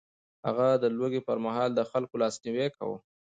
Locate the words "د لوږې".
0.83-1.21